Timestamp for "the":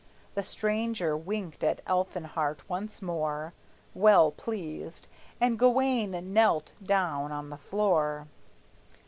0.33-0.41, 7.51-7.57